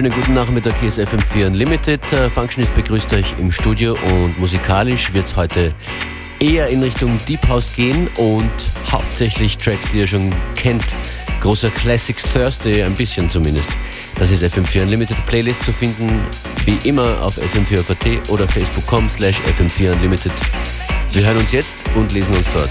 [0.00, 2.10] Schönen guten Nachmittag, hier ist FM4 Unlimited.
[2.10, 5.74] Äh, Functionist begrüßt euch im Studio und musikalisch wird es heute
[6.38, 8.50] eher in Richtung Deep House gehen und
[8.90, 10.86] hauptsächlich Tracks, die ihr schon kennt.
[11.42, 13.68] Großer Classics Thursday, ein bisschen zumindest.
[14.18, 16.22] Das ist FM4 Unlimited Playlist zu finden,
[16.64, 20.32] wie immer auf fm4.at oder facebook.com slash fm4 Unlimited.
[21.12, 22.70] Wir hören uns jetzt und lesen uns dort.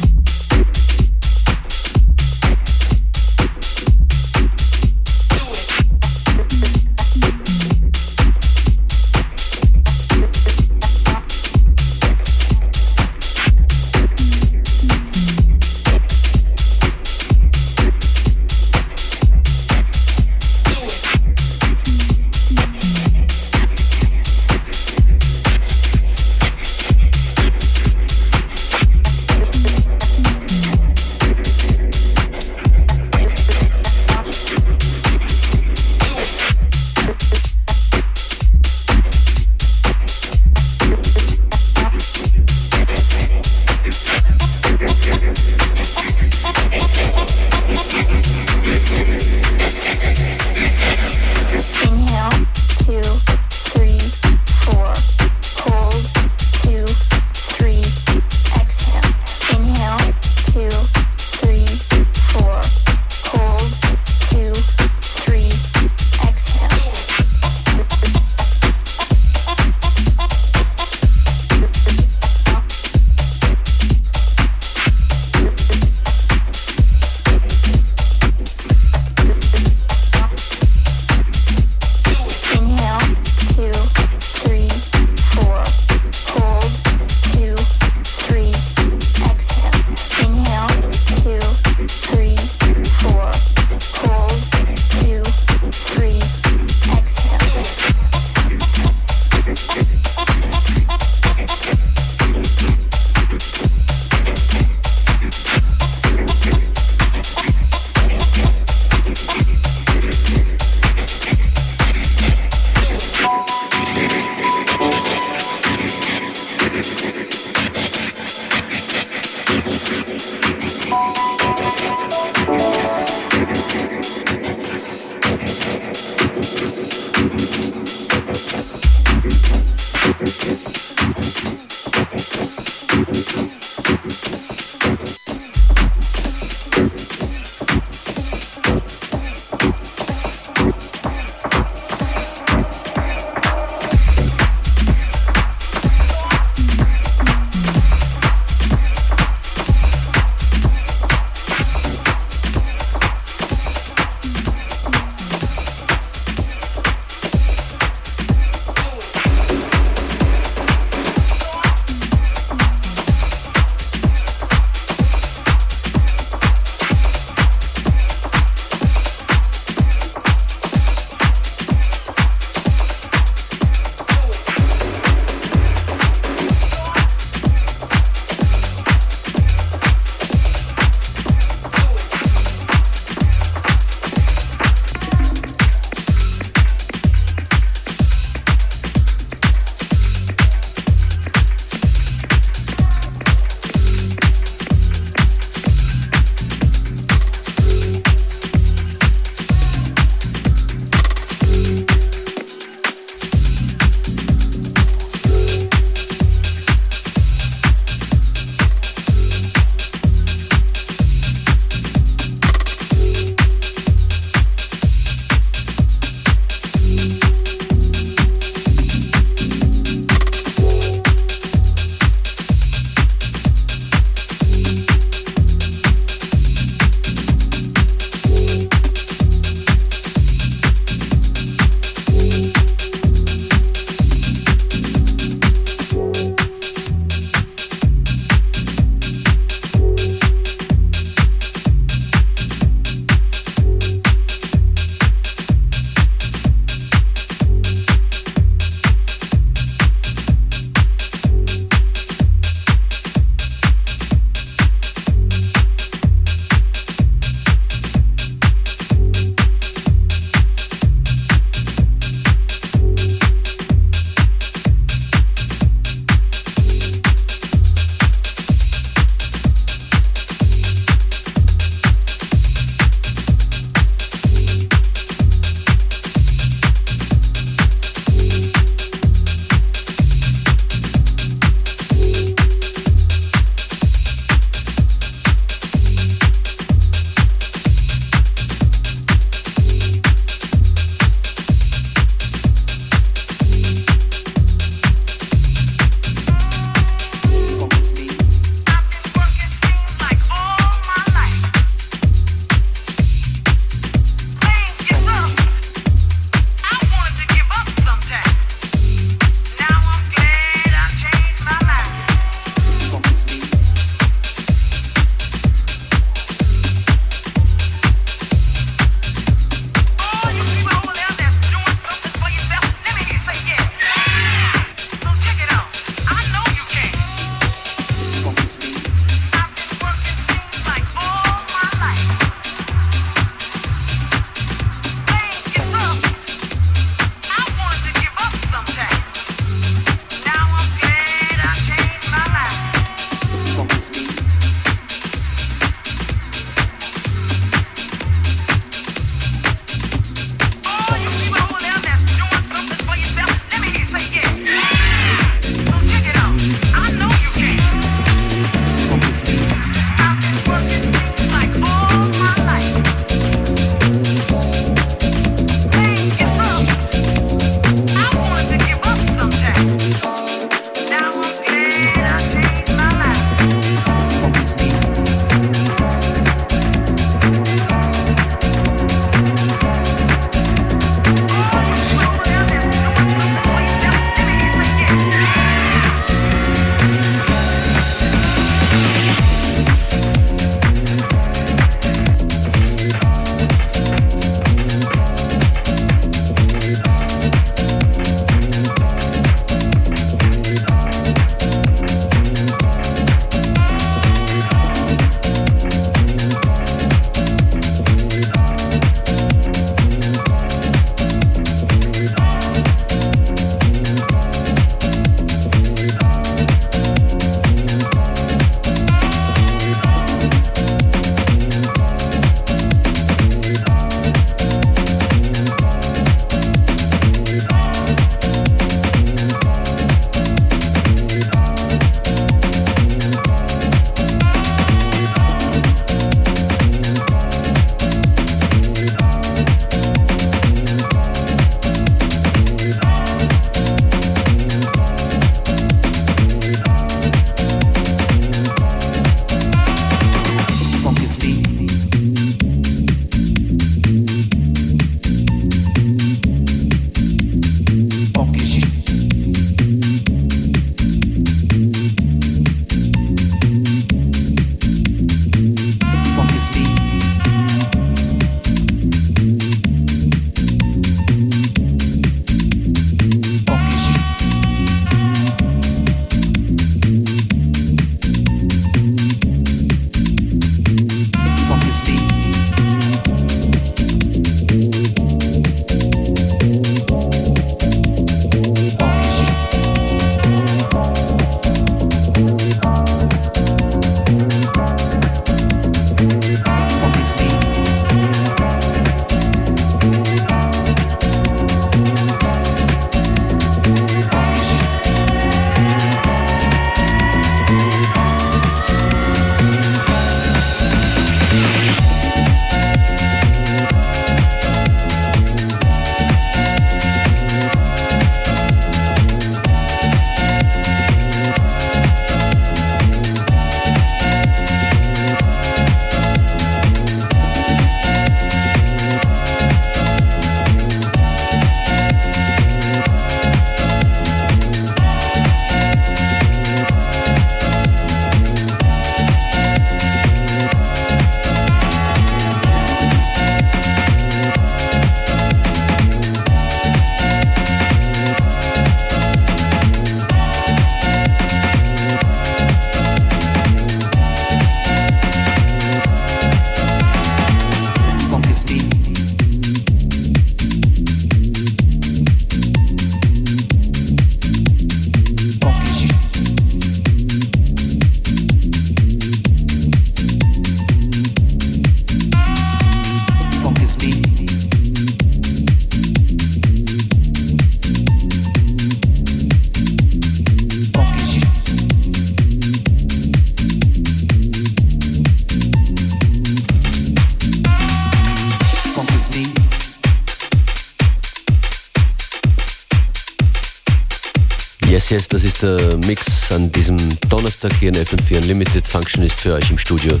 [594.90, 596.76] Yes, das ist der Mix an diesem
[597.08, 598.66] Donnerstag hier in FM4 Unlimited.
[598.66, 600.00] Function ist für euch im Studio.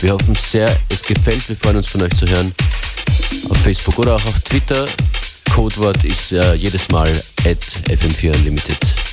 [0.00, 1.46] Wir hoffen sehr, es gefällt.
[1.46, 2.54] Wir freuen uns von euch zu hören.
[3.50, 4.88] Auf Facebook oder auch auf Twitter.
[5.54, 7.10] Codewort ist äh, jedes Mal
[7.44, 7.60] at
[7.90, 9.03] FM4 Unlimited.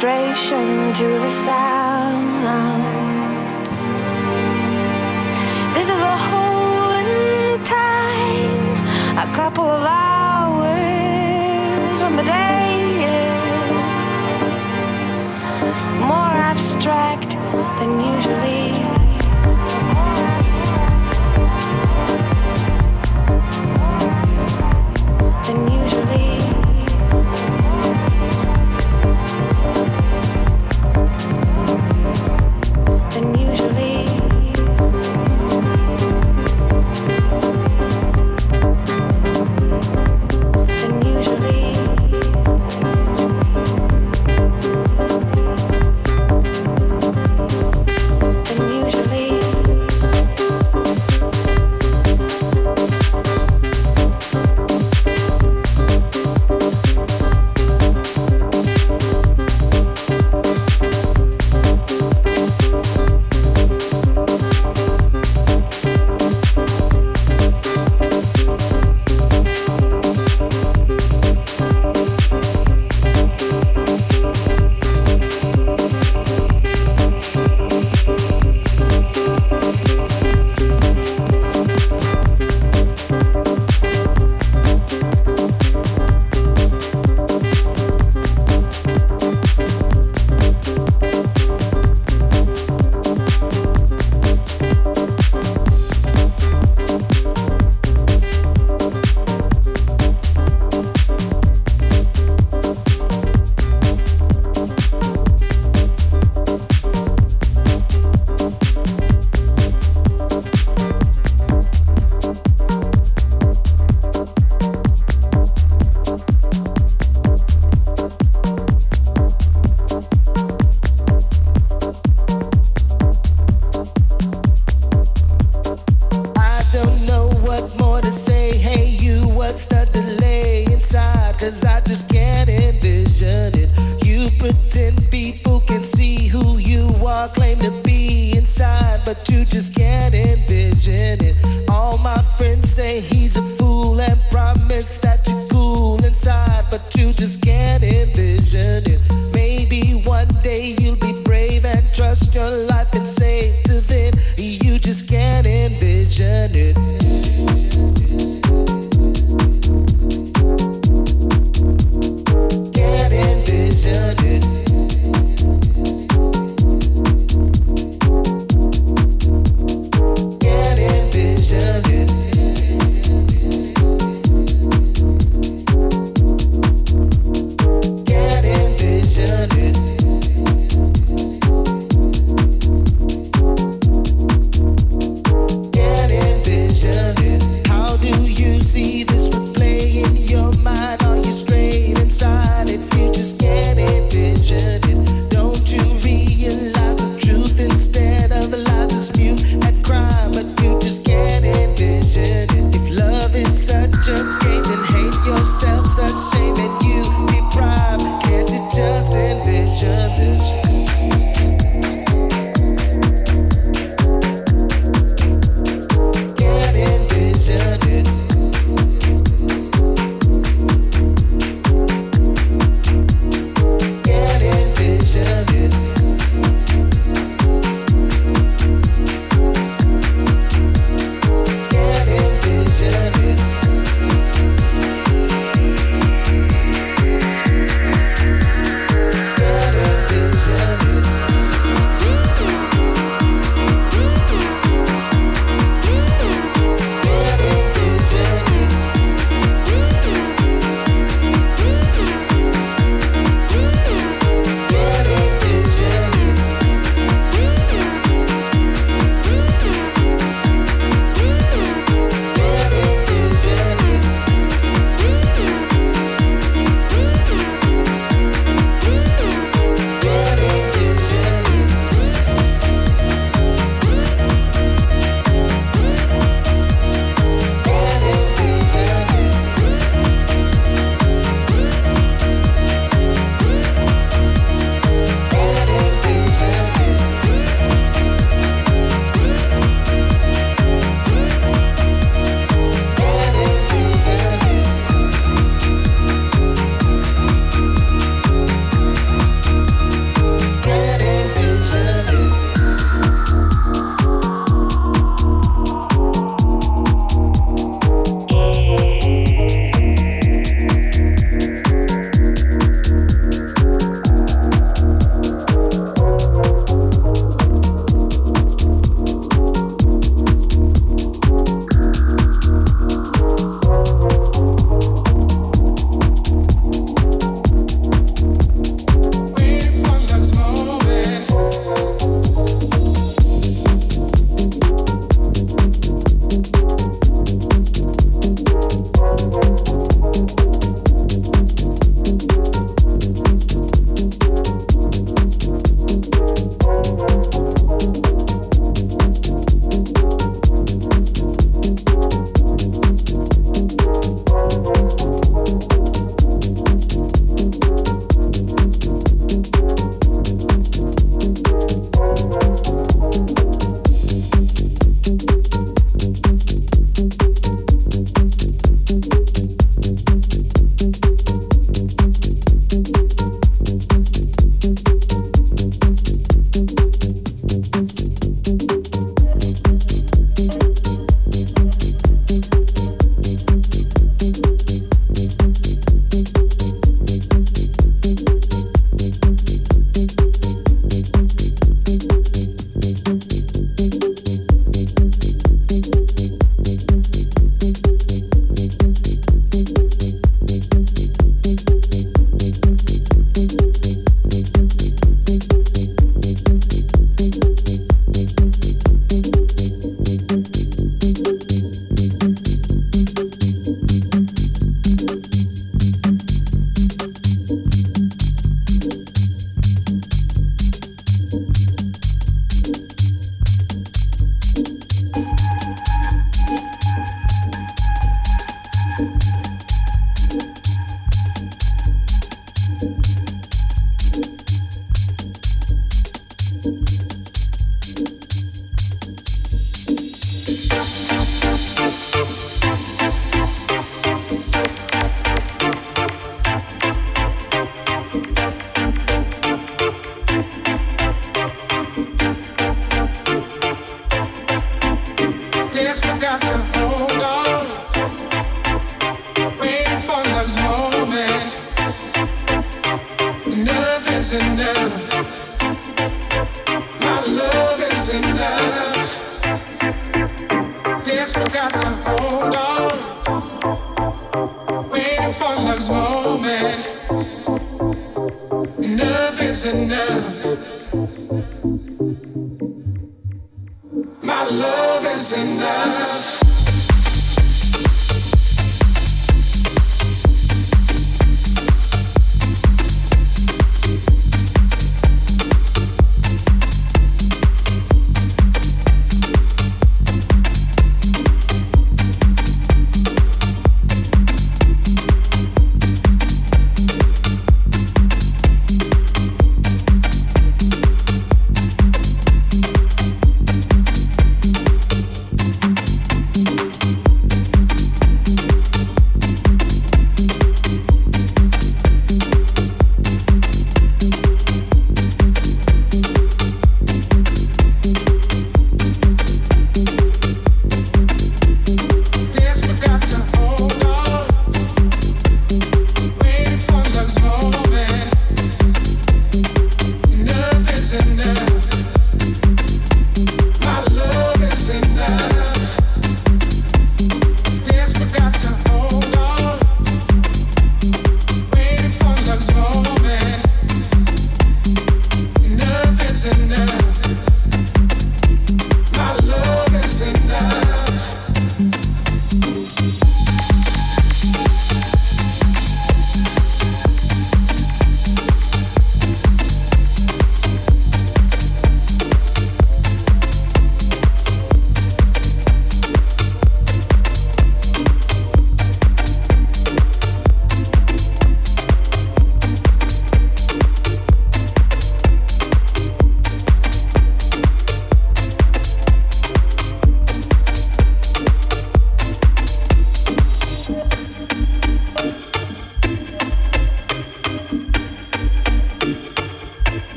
[0.00, 1.79] frustration to the side.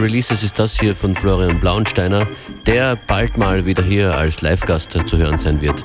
[0.00, 2.26] Releases ist das hier von Florian Blauensteiner,
[2.66, 5.84] der bald mal wieder hier als Live-Gast zu hören sein wird.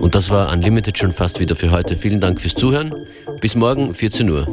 [0.00, 1.96] Und das war Unlimited schon fast wieder für heute.
[1.96, 3.06] Vielen Dank fürs Zuhören.
[3.40, 4.46] Bis morgen, 14 Uhr.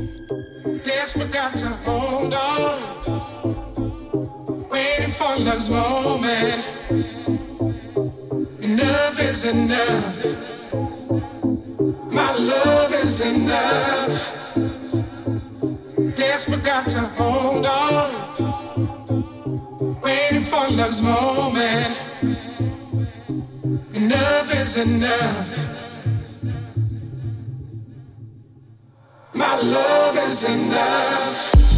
[5.40, 7.18] Enough
[9.22, 10.26] is enough.
[12.11, 14.55] My love is enough.
[16.15, 18.11] Desperate got to hold on.
[20.01, 22.09] Waiting for love's moment.
[23.93, 25.70] Enough is enough.
[29.34, 31.68] My love is enough.